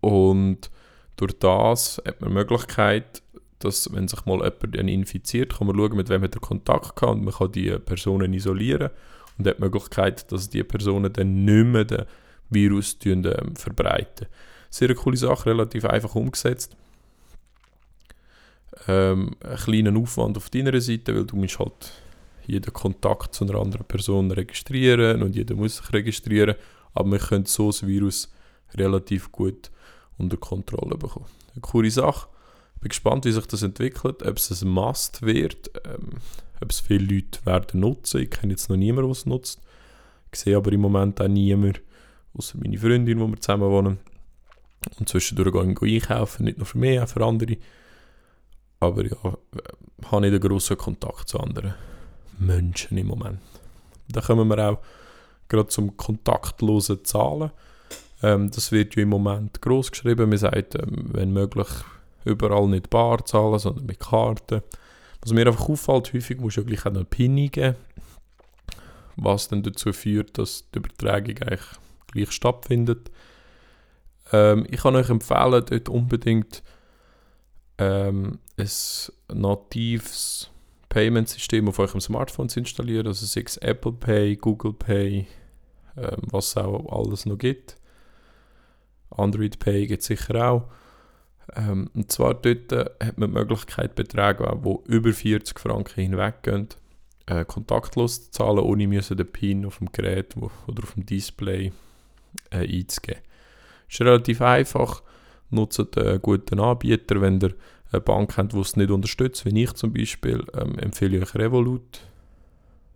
Und 0.00 0.70
durch 1.16 1.38
das 1.38 2.00
hat 2.06 2.20
man 2.20 2.30
die 2.30 2.34
Möglichkeit, 2.34 3.22
dass, 3.58 3.92
wenn 3.92 4.06
sich 4.06 4.24
mal 4.24 4.38
jemand 4.38 4.74
infiziert, 4.88 5.56
kann 5.56 5.66
man 5.66 5.76
schauen, 5.76 5.96
mit 5.96 6.08
wem 6.08 6.22
hat 6.22 6.34
er 6.34 6.40
Kontakt 6.40 6.96
gehabt 6.96 7.18
und 7.18 7.24
man 7.24 7.34
kann 7.34 7.52
die 7.52 7.70
Personen 7.78 8.32
isolieren 8.32 8.90
und 9.36 9.46
hat 9.46 9.58
die 9.58 9.62
Möglichkeit, 9.62 10.30
dass 10.30 10.48
die 10.48 10.62
Personen 10.62 11.12
dann 11.12 11.44
nicht 11.44 11.64
mehr 11.64 11.84
den 11.84 12.04
Virus 12.50 12.96
ähm, 13.04 13.56
verbreiten. 13.56 14.28
Sehr 14.70 14.94
coole 14.94 15.16
Sache, 15.16 15.50
relativ 15.50 15.84
einfach 15.84 16.14
umgesetzt. 16.14 16.76
Ähm, 18.86 19.34
einen 19.42 19.56
kleinen 19.56 19.96
Aufwand 19.96 20.36
auf 20.36 20.50
deiner 20.50 20.80
Seite, 20.80 21.14
weil 21.14 21.24
du 21.24 21.36
musst 21.36 21.58
halt 21.58 21.92
jeden 22.46 22.72
Kontakt 22.72 23.34
zu 23.34 23.44
einer 23.44 23.60
anderen 23.60 23.86
Person 23.86 24.30
registrieren 24.30 25.22
und 25.22 25.34
jeder 25.34 25.54
muss 25.54 25.78
sich 25.78 25.92
registrieren, 25.92 26.54
aber 26.94 27.12
wir 27.12 27.18
können 27.18 27.44
so 27.44 27.66
das 27.66 27.86
Virus 27.86 28.32
relativ 28.74 29.30
gut 29.32 29.70
unter 30.18 30.36
Kontrolle 30.36 30.96
bekommen. 30.96 31.26
Eine 31.52 31.60
coole 31.60 31.90
Sache. 31.90 32.28
Ich 32.74 32.80
bin 32.80 32.88
gespannt, 32.90 33.24
wie 33.24 33.32
sich 33.32 33.46
das 33.46 33.62
entwickelt, 33.62 34.22
ob 34.22 34.36
es 34.36 34.62
ein 34.62 34.68
Must 34.68 35.22
wird, 35.22 35.70
ähm, 35.84 36.18
ob 36.60 36.70
es 36.70 36.80
viele 36.80 37.14
Leute 37.14 37.44
werden 37.44 37.80
nutzen. 37.80 38.22
Ich 38.22 38.30
kenne 38.30 38.52
jetzt 38.52 38.68
noch 38.68 38.76
niemanden, 38.76 39.10
der 39.10 39.18
es 39.18 39.26
nutzt. 39.26 39.60
Ich 40.32 40.40
sehe 40.40 40.56
aber 40.56 40.72
im 40.72 40.80
Moment 40.80 41.20
auch 41.20 41.28
niemanden, 41.28 41.80
außer 42.34 42.58
meine 42.58 42.78
Freundin, 42.78 43.20
wo 43.20 43.26
wir 43.26 43.40
zusammen 43.40 43.70
wohnen. 43.70 43.98
Und 44.98 45.08
zwischendurch 45.08 45.52
gehen 45.52 45.80
wir 45.80 45.94
einkaufen, 45.94 46.44
nicht 46.44 46.58
nur 46.58 46.66
für 46.66 46.78
mich, 46.78 47.00
auch 47.00 47.08
für 47.08 47.24
andere. 47.24 47.56
Aber 48.80 49.04
ja, 49.04 49.10
äh, 49.10 50.06
habe 50.06 50.22
nicht 50.22 50.32
einen 50.32 50.40
grossen 50.40 50.76
Kontakt 50.76 51.28
zu 51.28 51.40
anderen. 51.40 51.74
Menschen 52.38 52.96
im 52.96 53.08
Moment. 53.08 53.40
Da 54.08 54.20
kommen 54.20 54.48
wir 54.48 54.70
auch 54.70 54.78
gerade 55.48 55.68
zum 55.68 55.96
kontaktlosen 55.96 57.04
Zahlen. 57.04 57.50
Ähm, 58.22 58.50
das 58.50 58.72
wird 58.72 58.96
ja 58.96 59.02
im 59.02 59.10
Moment 59.10 59.60
groß 59.62 59.90
geschrieben. 59.90 60.28
Man 60.28 60.38
sagt, 60.38 60.74
ähm, 60.74 61.10
wenn 61.12 61.32
möglich, 61.32 61.68
überall 62.24 62.68
nicht 62.68 62.90
bar 62.90 63.24
zahlen, 63.24 63.58
sondern 63.58 63.86
mit 63.86 64.00
Karten. 64.00 64.62
Was 65.20 65.32
mir 65.32 65.46
einfach 65.46 65.68
auffällt, 65.68 66.12
häufig 66.12 66.38
muss 66.40 66.54
du 66.54 66.60
ja 66.60 66.66
gleich 66.66 66.86
auch 66.86 66.92
noch 66.92 67.08
PIN 67.08 67.50
geben, 67.50 67.76
was 69.16 69.48
dann 69.48 69.62
dazu 69.62 69.92
führt, 69.92 70.38
dass 70.38 70.70
die 70.70 70.78
Übertragung 70.78 71.38
eigentlich 71.38 71.60
gleich 72.12 72.30
stattfindet. 72.30 73.10
Ähm, 74.32 74.66
ich 74.70 74.80
kann 74.80 74.96
euch 74.96 75.10
empfehlen, 75.10 75.64
dort 75.66 75.88
unbedingt 75.88 76.62
ähm, 77.78 78.38
ein 78.56 79.40
natives 79.40 80.50
Payment-System 80.88 81.68
auf 81.68 81.78
eurem 81.78 82.00
Smartphone 82.00 82.48
zu 82.48 82.60
installieren, 82.60 83.06
also 83.06 83.26
sei 83.26 83.42
es 83.44 83.56
Apple 83.58 83.92
Pay, 83.92 84.36
Google 84.36 84.72
Pay, 84.72 85.26
ähm, 85.96 86.22
was 86.30 86.48
es 86.48 86.56
auch 86.56 86.86
alles 86.92 87.26
noch 87.26 87.38
gibt. 87.38 87.77
Android 89.10 89.58
Pay 89.58 89.86
gibt 89.86 90.02
es 90.02 90.06
sicher 90.06 90.50
auch. 90.50 90.68
Ähm, 91.56 91.90
und 91.94 92.12
zwar 92.12 92.34
dort 92.34 92.72
äh, 92.72 92.90
hat 93.02 93.18
man 93.18 93.30
die 93.30 93.38
Möglichkeit, 93.38 93.94
Beträge, 93.94 94.60
die 94.64 94.92
über 94.92 95.12
40 95.12 95.58
Franken 95.58 96.02
hinweggehen, 96.02 96.68
äh, 97.26 97.44
kontaktlos 97.44 98.24
zu 98.24 98.30
zahlen, 98.30 98.58
ohne 98.58 98.86
müssen 98.86 99.16
den 99.16 99.30
PIN 99.30 99.66
auf 99.66 99.78
dem 99.78 99.90
Gerät 99.92 100.34
wo, 100.36 100.50
oder 100.66 100.82
auf 100.82 100.94
dem 100.94 101.06
Display 101.06 101.72
äh, 102.50 102.58
einzugeben. 102.58 103.22
Ist 103.88 104.00
relativ 104.00 104.42
einfach. 104.42 105.02
Nutzt 105.50 105.96
einen 105.96 106.20
guten 106.20 106.60
Anbieter, 106.60 107.20
wenn 107.22 107.40
ihr 107.40 107.54
eine 107.90 108.00
Bank 108.02 108.36
habt, 108.36 108.52
die 108.52 108.60
es 108.60 108.76
nicht 108.76 108.90
unterstützt, 108.90 109.46
wie 109.46 109.62
ich 109.62 109.72
zum 109.72 109.94
Beispiel, 109.94 110.44
ähm, 110.54 110.78
empfehle 110.78 111.16
ich 111.16 111.22
euch 111.22 111.34
Revolut. 111.34 112.00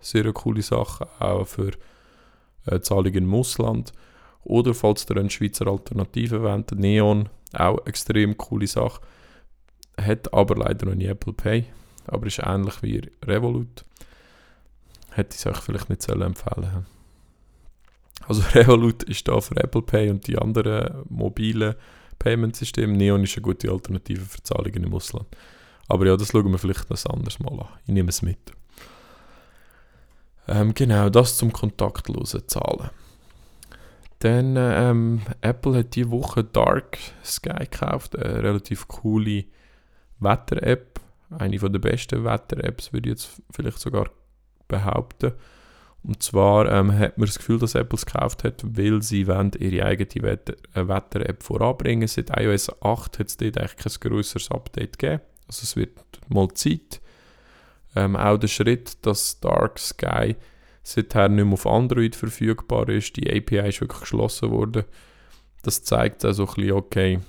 Sehr 0.00 0.24
eine 0.24 0.34
coole 0.34 0.60
Sache, 0.60 1.08
auch 1.18 1.46
für 1.46 1.70
äh, 2.66 2.80
Zahlungen 2.80 3.24
im 3.24 3.34
Ausland. 3.34 3.92
Oder 4.44 4.74
falls 4.74 5.06
ihr 5.08 5.16
eine 5.16 5.30
Schweizer 5.30 5.66
Alternative 5.66 6.42
wollt, 6.42 6.72
Neon, 6.72 7.28
auch 7.52 7.86
extrem 7.86 8.36
coole 8.36 8.66
Sache. 8.66 9.00
Hat 10.00 10.32
aber 10.32 10.56
leider 10.56 10.86
noch 10.86 10.94
nie 10.94 11.06
Apple 11.06 11.32
Pay, 11.32 11.66
aber 12.06 12.26
ist 12.26 12.40
ähnlich 12.42 12.82
wie 12.82 13.10
Revolut. 13.24 13.84
Hätte 15.10 15.34
ich 15.34 15.44
es 15.44 15.46
euch 15.46 15.58
vielleicht 15.58 15.90
nicht 15.90 16.08
empfehlen 16.08 16.86
Also 18.26 18.42
Revolut 18.54 19.02
ist 19.04 19.28
da 19.28 19.40
für 19.40 19.56
Apple 19.56 19.82
Pay 19.82 20.10
und 20.10 20.26
die 20.26 20.38
anderen 20.38 21.04
mobilen 21.08 21.74
Payment-Systeme. 22.18 22.96
Neon 22.96 23.24
ist 23.24 23.36
eine 23.36 23.42
gute 23.42 23.70
Alternative 23.70 24.24
für 24.24 24.42
Zahlungen 24.42 24.84
im 24.84 24.94
Ausland. 24.94 25.26
Aber 25.88 26.06
ja, 26.06 26.16
das 26.16 26.28
schauen 26.28 26.50
wir 26.50 26.58
vielleicht 26.58 26.90
ein 26.90 27.12
anderes 27.12 27.38
Mal 27.38 27.60
an. 27.60 27.68
Ich 27.86 27.92
nehme 27.92 28.08
es 28.08 28.22
mit. 28.22 28.38
Ähm, 30.48 30.72
genau, 30.74 31.10
das 31.10 31.36
zum 31.36 31.52
kontaktlosen 31.52 32.48
Zahlen. 32.48 32.90
Dann, 34.22 34.54
ähm, 34.56 35.20
Apple 35.40 35.78
hat 35.78 35.96
diese 35.96 36.12
Woche 36.12 36.44
Dark 36.44 36.96
Sky 37.24 37.66
gekauft, 37.68 38.16
eine 38.16 38.40
relativ 38.40 38.86
coole 38.86 39.46
Wetter-App. 40.20 41.00
Eine 41.30 41.58
der 41.58 41.78
besten 41.80 42.22
Wetter-Apps, 42.24 42.92
würde 42.92 43.08
ich 43.08 43.14
jetzt 43.16 43.42
vielleicht 43.50 43.80
sogar 43.80 44.10
behaupten. 44.68 45.32
Und 46.04 46.22
zwar 46.22 46.70
ähm, 46.70 46.96
hat 46.96 47.18
man 47.18 47.26
das 47.26 47.38
Gefühl, 47.38 47.58
dass 47.58 47.74
Apple 47.74 47.96
es 47.96 48.06
gekauft 48.06 48.44
hat, 48.44 48.62
weil 48.64 49.02
sie 49.02 49.26
wollen 49.26 49.50
ihre 49.58 49.86
eigene 49.86 50.30
äh, 50.30 50.88
Wetter-App 50.88 51.42
voranbringen. 51.42 52.06
Seit 52.06 52.30
iOS 52.38 52.70
8 52.80 53.18
hat 53.18 53.26
es 53.26 53.36
dort 53.36 53.58
eigentlich 53.58 53.76
kein 53.76 54.10
größeres 54.10 54.52
Update 54.52 55.00
gegeben. 55.00 55.22
Also 55.48 55.64
es 55.64 55.74
wird 55.74 55.98
mal 56.28 56.46
Zeit. 56.54 57.00
Ähm, 57.96 58.14
auch 58.14 58.38
der 58.38 58.46
Schritt, 58.46 59.04
dass 59.04 59.40
Dark 59.40 59.80
Sky 59.80 60.36
seither 60.82 61.28
nicht 61.28 61.44
mehr 61.44 61.54
auf 61.54 61.66
Android 61.66 62.16
verfügbar 62.16 62.88
ist, 62.88 63.16
die 63.16 63.30
API 63.30 63.68
ist 63.68 63.80
wirklich 63.80 64.00
geschlossen 64.00 64.50
worden. 64.50 64.84
Das 65.62 65.84
zeigt 65.84 66.24
also 66.24 66.46
ein 66.46 66.54
bisschen, 66.54 66.72
okay, 66.72 67.20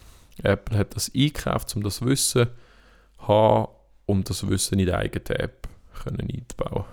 Apple 0.41 0.77
hat 0.77 0.95
das 0.95 1.11
eingekauft, 1.13 1.75
um 1.75 1.83
das 1.83 2.03
Wissen 2.03 2.47
zu 2.47 3.27
haben, 3.27 3.67
um 4.05 4.23
das 4.23 4.47
Wissen 4.47 4.79
in 4.79 4.87
die 4.87 4.93
eigene 4.93 5.39
App 5.39 5.67
können 6.03 6.29
einzubauen. 6.29 6.85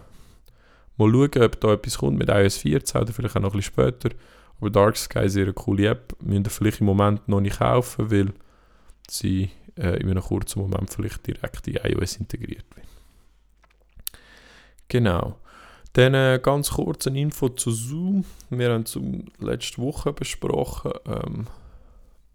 Mal 0.97 1.11
schauen, 1.11 1.43
ob 1.43 1.61
da 1.61 1.73
etwas 1.73 1.99
kommt 1.99 2.19
mit 2.19 2.29
iOS 2.29 2.59
14 2.59 3.01
oder 3.01 3.13
vielleicht 3.13 3.37
auch 3.37 3.41
noch 3.41 3.55
ein 3.55 3.59
bisschen 3.59 3.73
später. 3.73 4.11
Aber 4.61 4.71
Dark 4.71 4.99
Sky 4.99 5.21
ist 5.21 5.37
eine 5.37 5.55
coole 5.55 5.89
App. 5.89 6.15
Müsst 6.21 6.47
ihr 6.47 6.51
vielleicht 6.51 6.81
im 6.81 6.87
Moment 6.87 7.27
noch 7.27 7.41
nicht 7.41 7.59
kaufen, 7.59 8.11
weil 8.11 8.35
sie 9.09 9.51
äh, 9.77 9.97
in 10.01 10.11
einem 10.11 10.23
kurzen 10.23 10.61
Moment 10.61 10.91
vielleicht 10.93 11.27
direkt 11.27 11.67
in 11.67 11.77
iOS 11.77 12.17
integriert 12.17 12.67
wird. 12.75 12.87
Genau. 14.89 15.40
Dann 15.95 16.15
äh, 16.15 16.39
ganz 16.41 16.71
kurz 16.71 17.07
eine 17.07 17.21
Info 17.21 17.49
zu 17.49 17.73
Zoom. 17.73 18.25
Wir 18.49 18.71
haben 18.71 18.87
zum 18.87 19.25
letzte 19.39 19.79
Woche 19.79 20.13
besprochen, 20.13 20.93
ähm, 21.05 21.47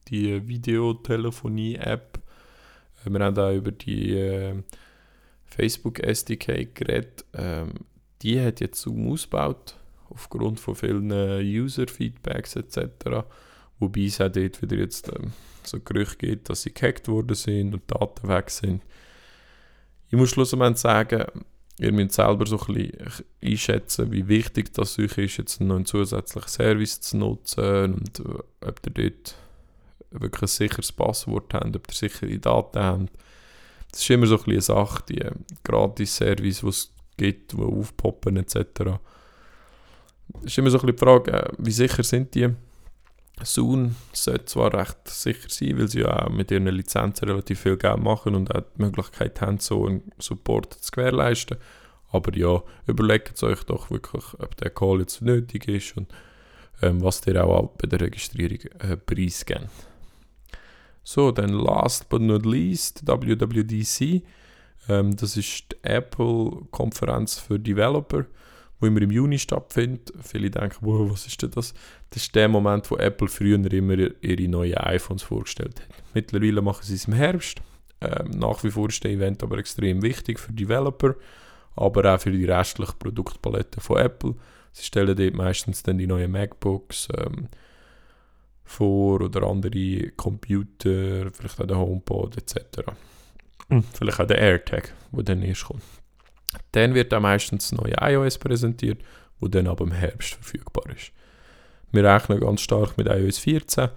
die 0.10 0.46
Videotelefonie-App. 0.46 2.20
Äh, 3.06 3.10
wir 3.10 3.20
haben 3.22 3.40
auch 3.40 3.54
über 3.54 3.72
die 3.72 4.14
äh, 4.14 4.62
Facebook 5.46 6.00
SDK 6.00 6.76
geredet. 6.76 7.24
Ähm, 7.34 7.72
die 8.22 8.42
hat 8.42 8.60
jetzt 8.60 8.82
Zoom 8.82 9.12
ausgebaut, 9.12 9.78
aufgrund 10.10 10.60
von 10.60 10.76
vielen 10.76 11.12
User-Feedbacks 11.12 12.58
etc. 12.58 13.26
Wobei 13.80 14.06
es 14.06 14.20
auch 14.20 14.30
dort 14.30 14.62
wieder 14.62 14.78
jetzt 14.78 15.10
ähm, 15.10 15.32
so 15.64 15.80
Gerüchte 15.80 16.28
gibt, 16.28 16.50
dass 16.50 16.64
sie 16.64 16.74
gehackt 16.74 17.08
worden 17.08 17.36
sind 17.36 17.74
und 17.74 17.84
Daten 17.88 18.28
weg 18.28 18.50
sind. 18.50 18.82
Ich 20.10 20.18
muss 20.18 20.30
schlussendlich 20.30 20.78
sagen, 20.78 21.26
ihr 21.80 21.92
müsst 21.92 22.14
selber 22.14 22.46
so 22.46 22.60
ein 22.60 22.74
bisschen 22.74 23.24
einschätzen, 23.44 24.12
wie 24.12 24.28
wichtig 24.28 24.74
das 24.74 24.98
euch 24.98 25.18
ist, 25.18 25.38
jetzt 25.38 25.62
noch 25.62 25.76
einen 25.76 25.86
zusätzlichen 25.86 26.50
Service 26.50 27.02
zu 27.02 27.18
nutzen 27.18 27.96
und 27.96 28.20
äh, 28.20 28.68
ob 28.68 28.80
ihr 28.86 28.92
dort 29.12 29.36
wirklich 30.12 30.42
ein 30.44 30.48
sicheres 30.48 30.92
Passwort 30.92 31.54
habt, 31.54 31.76
ob 31.76 31.88
ihr 31.88 31.94
sichere 31.94 32.40
Daten 32.40 32.80
habt. 32.80 33.10
Das 33.92 34.02
ist 34.02 34.10
immer 34.10 34.28
so 34.28 34.36
ein 34.36 34.44
bisschen 34.44 34.54
eine 34.54 34.62
Sache, 34.62 35.04
die 35.10 35.22
äh, 35.22 35.32
Gratis-Service, 35.64 36.62
die 36.62 36.68
es 36.68 36.94
gibt, 37.18 37.54
die 37.54 37.62
aufpoppen 37.62 38.38
etc. 38.38 38.56
Es 40.42 40.46
ist 40.46 40.58
immer 40.58 40.70
so 40.70 40.80
ein 40.80 40.86
bisschen 40.86 40.96
die 40.96 40.98
Frage, 40.98 41.32
äh, 41.34 41.52
wie 41.58 41.72
sicher 41.72 42.04
sind 42.04 42.34
die? 42.36 42.50
Zoom 43.44 43.96
sollte 44.14 44.46
zwar 44.46 44.74
recht 44.74 45.08
sicher 45.08 45.50
sein, 45.50 45.78
weil 45.78 45.88
sie 45.88 46.02
ja 46.02 46.26
auch 46.26 46.30
mit 46.30 46.52
ihren 46.52 46.68
Lizenzen 46.68 47.28
relativ 47.28 47.60
viel 47.60 47.78
Geld 47.78 48.00
machen 48.00 48.36
und 48.36 48.54
auch 48.56 48.62
die 48.62 48.82
Möglichkeit 48.82 49.42
haben, 49.42 49.60
so 49.60 49.88
einen 49.88 50.12
Support 50.20 50.74
zu 50.74 50.92
gewährleisten. 50.92 51.58
Aber 52.12 52.36
ja, 52.36 52.64
überlegt 52.88 53.42
euch 53.44 53.64
doch 53.64 53.92
wirklich, 53.92 54.24
ob 54.40 54.56
der 54.58 54.70
Call 54.70 55.00
jetzt 55.00 55.22
nötig 55.22 55.68
ist 55.68 55.98
und 55.98 56.08
ähm, 56.82 57.04
was 57.04 57.22
dir 57.22 57.44
auch 57.44 57.72
bei 57.78 57.88
der 57.88 58.02
Registrierung 58.02 58.60
äh, 58.80 58.96
preisgeben. 58.96 59.70
So, 61.04 61.32
dann 61.32 61.50
last 61.50 62.10
but 62.10 62.22
not 62.22 62.46
least, 62.46 63.06
WWDC. 63.06 64.24
Ähm, 64.88 65.16
das 65.16 65.36
ist 65.38 65.72
die 65.72 65.78
Apple-Konferenz 65.84 67.38
für 67.38 67.60
Developer 67.60 68.26
wo 68.86 68.88
immer 68.88 69.02
im 69.02 69.12
Juni 69.12 69.40
stattfindet. 69.40 70.14
Viele 70.22 70.50
denken, 70.50 70.78
wow, 70.82 71.12
was 71.12 71.26
ist 71.26 71.42
denn 71.42 71.52
das? 71.52 71.74
Das 72.10 72.24
ist 72.24 72.36
der 72.36 72.48
Moment, 72.48 72.90
wo 72.92 72.98
Apple 72.98 73.28
früher 73.28 73.56
immer 73.56 73.98
ihre 74.22 74.48
neuen 74.48 74.78
iPhones 74.78 75.24
vorgestellt 75.24 75.82
hat. 75.82 76.04
Mittlerweile 76.14 76.62
machen 76.62 76.84
sie 76.84 76.96
es 76.96 77.06
im 77.06 77.14
Herbst. 77.14 77.62
Ähm, 78.02 78.32
nach 78.32 78.64
wie 78.64 78.72
vor 78.72 78.90
ist 78.90 79.04
der 79.04 79.12
Event 79.12 79.42
aber 79.42 79.58
extrem 79.58 80.02
wichtig 80.02 80.40
für 80.40 80.54
Developer, 80.54 81.16
aber 81.76 82.14
auch 82.14 82.20
für 82.20 82.32
die 82.32 82.46
restliche 82.46 82.94
Produktpalette 82.94 83.82
von 83.82 83.98
Apple. 83.98 84.36
Sie 84.72 84.84
stellen 84.84 85.16
dort 85.16 85.34
meistens 85.34 85.84
dann 85.84 85.98
die 85.98 86.08
neuen 86.08 86.32
MacBooks 86.32 87.08
ähm, 87.18 87.48
vor 88.66 89.22
oder 89.22 89.44
andere 89.44 90.12
Computer, 90.12 91.32
vielleicht 91.32 91.62
auch 91.62 91.68
der 91.68 91.78
HomePod 91.78 92.38
etc. 92.38 92.82
Mhm. 93.70 93.84
Vielleicht 93.94 94.20
auch 94.20 94.28
der 94.28 94.40
AirTag, 94.40 94.94
der 95.12 95.24
dann 95.24 95.42
erst 95.42 95.66
kommt. 95.66 95.84
Dann 96.72 96.94
wird 96.94 97.14
auch 97.14 97.20
meistens 97.20 97.70
das 97.70 97.80
neue 97.80 97.96
iOS 98.02 98.38
präsentiert, 98.38 99.02
wo 99.40 99.48
dann 99.48 99.68
ab 99.68 99.82
im 99.82 99.92
Herbst 99.92 100.36
verfügbar 100.36 100.86
ist. 100.96 101.12
Wir 101.92 102.04
rechnen 102.04 102.40
ganz 102.40 102.62
stark 102.62 102.98
mit 102.98 103.08
iOS 103.08 103.38
14, 103.40 103.90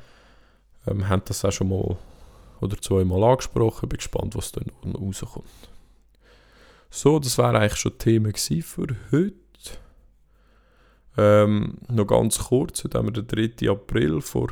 ähm, 0.86 1.08
haben 1.08 1.22
das 1.24 1.44
auch 1.44 1.52
schon 1.52 1.68
mal 1.68 1.96
oder 2.60 2.76
zweimal 2.80 3.22
angesprochen, 3.22 3.88
bin 3.88 3.98
gespannt, 3.98 4.34
was 4.36 4.52
dann 4.52 4.70
rauskommt. 4.84 5.46
So, 6.90 7.18
das 7.18 7.38
war 7.38 7.54
eigentlich 7.54 7.76
schon 7.76 7.98
Thema 7.98 8.30
für 8.34 8.86
heute. 9.12 9.34
Ähm, 11.16 11.78
noch 11.88 12.06
ganz 12.06 12.38
kurz, 12.38 12.84
heute 12.84 12.98
haben 12.98 13.14
wir 13.14 13.22
den 13.22 13.26
3. 13.26 13.68
April 13.70 14.20
vor 14.20 14.48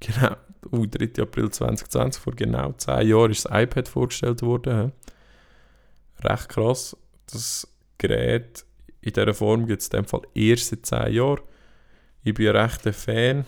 genau, 0.00 0.36
uh, 0.72 0.86
3. 0.86 1.22
April 1.22 1.50
2020, 1.50 2.22
vor 2.22 2.34
genau 2.34 2.72
10 2.72 3.08
Jahren 3.08 3.30
ist 3.30 3.44
das 3.44 3.62
iPad 3.62 3.88
vorgestellt 3.88 4.42
worden. 4.42 4.92
Recht 6.22 6.48
krass 6.48 6.96
das 7.32 7.68
Gerät 7.98 8.64
in 9.00 9.12
dieser 9.12 9.34
Form 9.34 9.66
gibt 9.66 9.82
es 9.82 9.88
in 9.88 9.98
dem 9.98 10.04
Fall 10.04 10.22
erst 10.34 10.68
seit 10.68 10.86
10 10.86 11.14
Jahren. 11.14 11.40
Ich 12.24 12.34
bin 12.34 12.48
ein 12.48 12.56
rechter 12.56 12.92
Fan 12.92 13.44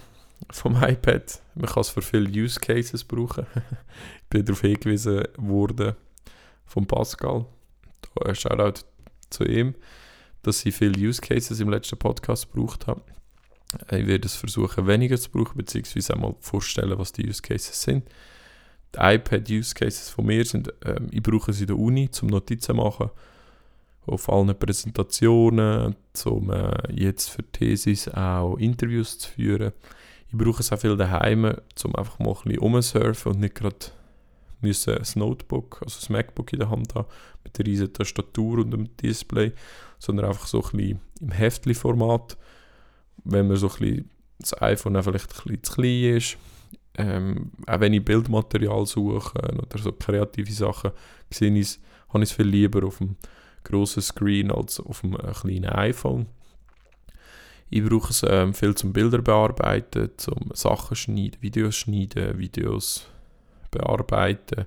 vom 0.50 0.76
iPad. 0.82 1.40
Man 1.54 1.66
kann 1.66 1.80
es 1.80 1.90
für 1.90 2.02
viele 2.02 2.30
Use 2.30 2.58
Cases 2.58 3.04
brauchen. 3.04 3.46
ich 3.54 4.28
bin 4.28 4.44
darauf 4.44 4.60
hingewiesen 4.60 5.24
worden 5.36 5.96
von 6.64 6.86
Pascal. 6.86 7.46
Da 8.14 8.28
ein 8.28 8.34
Shoutout 8.34 8.82
zu 9.28 9.44
ihm, 9.44 9.74
dass 10.42 10.64
ich 10.64 10.74
viele 10.74 10.98
Use 10.98 11.20
Cases 11.20 11.58
im 11.60 11.68
letzten 11.68 11.98
Podcast 11.98 12.52
gebraucht 12.52 12.86
habe. 12.86 13.02
Ich 13.90 14.06
werde 14.06 14.26
es 14.26 14.34
versuchen, 14.34 14.86
weniger 14.86 15.18
zu 15.18 15.30
brauchen, 15.30 15.56
beziehungsweise 15.56 16.14
einmal 16.14 16.34
vorstellen, 16.40 16.98
was 16.98 17.12
die 17.12 17.28
Use 17.28 17.42
Cases 17.42 17.80
sind. 17.80 18.08
Die 18.94 18.98
iPad-Use 18.98 19.74
Cases 19.74 20.10
von 20.10 20.26
mir 20.26 20.44
sind, 20.44 20.72
ähm, 20.84 21.08
ich 21.12 21.22
brauche 21.22 21.52
sie 21.52 21.62
in 21.62 21.68
der 21.68 21.78
Uni 21.78 22.10
zum 22.10 22.28
Notizen 22.28 22.76
machen 22.76 23.10
auf 24.10 24.28
allen 24.28 24.58
Präsentationen, 24.58 25.96
um 26.24 26.50
äh, 26.50 26.92
jetzt 26.92 27.30
für 27.30 27.42
Thesis 27.42 28.08
auch 28.08 28.56
Interviews 28.56 29.18
zu 29.18 29.30
führen. 29.30 29.72
Ich 30.28 30.36
brauche 30.36 30.60
es 30.60 30.72
auch 30.72 30.78
viel 30.78 30.96
daheim, 30.96 31.44
um 31.84 31.96
einfach 31.96 32.18
mal 32.18 32.30
ein 32.30 32.42
bisschen 32.44 32.60
rumsurfen 32.60 33.32
und 33.32 33.40
nicht 33.40 33.54
gerade 33.54 33.86
müssen 34.60 34.98
ein 34.98 35.06
Notebook, 35.14 35.80
also 35.82 36.06
ein 36.06 36.12
MacBook 36.12 36.52
in 36.52 36.58
der 36.58 36.70
Hand 36.70 36.94
haben, 36.94 37.08
mit 37.44 37.56
der 37.56 37.66
riesigen 37.66 37.92
Tastatur 37.92 38.58
und 38.58 38.70
dem 38.70 38.94
Display, 38.96 39.52
sondern 39.98 40.26
einfach 40.26 40.46
so 40.46 40.62
ein 40.62 40.76
bisschen 40.76 41.00
im 41.20 41.30
Heftli-Format. 41.30 42.36
wenn 43.24 43.48
man 43.48 43.56
so 43.56 43.68
ein 43.68 43.78
bisschen 43.78 44.10
das 44.38 44.62
iPhone 44.62 44.96
auch 44.96 45.04
vielleicht 45.04 45.30
ein 45.30 45.42
bisschen 45.44 45.62
zu 45.62 45.72
klein 45.74 46.16
ist. 46.16 46.38
Ähm, 46.96 47.52
auch 47.66 47.80
wenn 47.80 47.92
ich 47.92 48.04
Bildmaterial 48.04 48.84
suche 48.86 49.38
oder 49.38 49.78
so 49.78 49.92
kreative 49.92 50.52
Sachen, 50.52 50.90
sehe 51.30 51.56
ich 51.56 51.78
habe 52.08 52.24
ich 52.24 52.30
es 52.30 52.36
viel 52.36 52.46
lieber 52.46 52.84
auf 52.86 52.98
dem 52.98 53.16
grossen 53.64 54.02
Screen 54.02 54.50
als 54.50 54.80
auf 54.80 55.00
dem 55.00 55.14
äh, 55.14 55.32
kleinen 55.32 55.66
iPhone. 55.66 56.26
Ich 57.68 57.84
brauche 57.84 58.10
es 58.10 58.24
ähm, 58.28 58.52
viel 58.52 58.74
zum 58.74 58.92
Bilder 58.92 59.22
bearbeiten, 59.22 60.10
zum 60.16 60.50
Sachen 60.54 60.96
schneiden, 60.96 61.40
Videos 61.40 61.76
schneiden, 61.76 62.36
Videos 62.38 63.06
bearbeiten. 63.70 64.66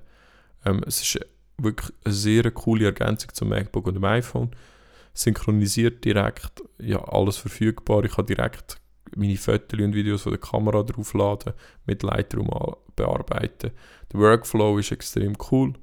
Ähm, 0.65 0.81
es 0.87 1.01
ist 1.01 1.19
wirklich 1.57 1.91
eine 2.05 2.13
sehr 2.13 2.51
coole 2.51 2.85
Ergänzung 2.85 3.33
zum 3.33 3.49
MacBook 3.49 3.87
und 3.87 3.95
dem 3.95 4.05
iPhone. 4.05 4.51
Synchronisiert 5.13 6.03
direkt, 6.05 6.63
ja, 6.79 7.03
alles 7.03 7.37
verfügbar. 7.37 8.05
Ich 8.05 8.13
kann 8.13 8.25
direkt 8.25 8.79
meine 9.15 9.37
Fotos 9.37 9.79
und 9.79 9.93
Videos 9.93 10.23
von 10.23 10.31
der 10.31 10.39
Kamera 10.39 10.81
draufladen, 10.83 11.53
mit 11.85 12.03
Lightroom 12.03 12.49
bearbeiten. 12.95 13.71
Der 14.11 14.19
Workflow 14.19 14.79
ist 14.79 14.91
extrem 14.91 15.35
cool. 15.51 15.73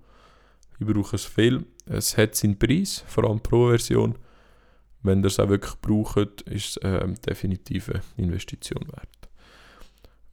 Ich 0.78 0.86
brauche 0.86 1.16
es 1.16 1.26
viel. 1.26 1.66
Es 1.92 2.16
hat 2.16 2.36
seinen 2.36 2.56
Preis, 2.56 3.02
vor 3.08 3.24
allem 3.24 3.40
Pro-Version. 3.40 4.16
Wenn 5.02 5.24
ihr 5.24 5.26
es 5.26 5.40
auch 5.40 5.48
wirklich 5.48 5.74
braucht, 5.80 6.42
ist 6.42 6.76
es 6.76 6.80
ähm, 6.84 7.16
definitiv 7.26 7.88
eine 7.88 8.02
Investition 8.16 8.86
wert. 8.92 9.28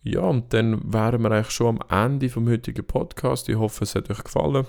Ja, 0.03 0.21
und 0.21 0.53
dann 0.53 0.93
wären 0.93 1.21
wir 1.23 1.31
eigentlich 1.31 1.49
schon 1.49 1.81
am 1.81 2.05
Ende 2.05 2.29
vom 2.29 2.47
heutigen 2.47 2.85
Podcast. 2.85 3.49
Ich 3.49 3.55
hoffe, 3.55 3.85
es 3.85 3.95
hat 3.95 4.09
euch 4.11 4.23
gefallen. 4.23 4.67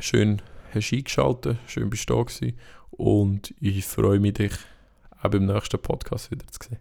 Schön 0.00 0.40
hast 0.72 0.90
du 0.90 0.96
eingeschaltet, 0.96 1.58
schön 1.66 1.90
bist 1.90 2.08
du 2.08 2.14
da 2.14 2.22
gewesen. 2.22 2.58
Und 2.90 3.54
ich 3.60 3.84
freue 3.84 4.18
mich, 4.18 4.34
dich 4.34 4.54
auch 5.20 5.30
beim 5.30 5.44
nächsten 5.44 5.78
Podcast 5.78 6.30
wieder 6.30 6.46
zu 6.46 6.70
sehen. 6.70 6.78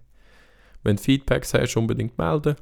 Wenn 0.83 0.95
du 0.95 1.03
Feedbacks 1.03 1.53
hast, 1.53 1.75
unbedingt 1.75 2.17
melden. 2.17 2.55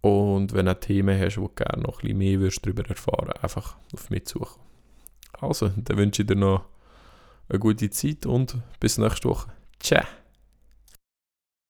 Und 0.00 0.54
wenn 0.54 0.66
du 0.66 0.74
Themen 0.74 1.20
hast, 1.20 1.38
wo 1.38 1.46
du 1.46 1.54
gerne 1.54 1.82
noch 1.82 1.98
ein 1.98 2.08
bisschen 2.08 2.18
mehr 2.18 2.40
würdest 2.40 2.66
darüber 2.66 2.84
erfahren 2.88 3.30
einfach 3.40 3.76
auf 3.94 4.10
mich 4.10 4.28
suchen. 4.28 4.69
Also, 5.40 5.70
dann 5.76 5.96
wünsche 5.96 6.22
ich 6.22 6.28
dir 6.28 6.36
noch 6.36 6.64
eine 7.48 7.58
gute 7.58 7.90
Zeit 7.90 8.26
und 8.26 8.56
bis 8.78 8.98
nächste 8.98 9.28
Woche. 9.28 9.52
Ciao! 9.80 10.04